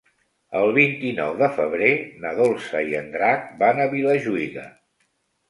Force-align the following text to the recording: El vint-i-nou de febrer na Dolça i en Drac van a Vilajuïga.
El 0.59 0.69
vint-i-nou 0.77 1.33
de 1.41 1.49
febrer 1.57 1.89
na 2.23 2.31
Dolça 2.41 2.83
i 2.93 2.97
en 3.01 3.13
Drac 3.17 3.45
van 3.61 3.85
a 3.85 3.89
Vilajuïga. 3.95 4.67